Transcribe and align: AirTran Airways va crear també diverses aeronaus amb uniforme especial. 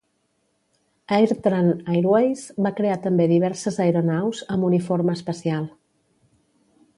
AirTran 1.17 1.69
Airways 1.95 2.45
va 2.67 2.71
crear 2.79 2.95
també 3.03 3.27
diverses 3.33 3.77
aeronaus 3.85 4.41
amb 4.57 4.67
uniforme 4.71 5.17
especial. 5.21 5.69